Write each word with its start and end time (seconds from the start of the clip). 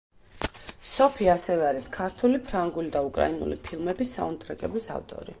სოფი 0.91 1.27
ასევე 1.33 1.67
არის 1.71 1.89
ქართული, 1.97 2.39
ფრანგული 2.47 2.89
და 2.95 3.03
უკრაინული 3.09 3.57
ფილმების 3.67 4.15
საუნდტრეკების 4.17 4.89
ავტორი. 4.97 5.29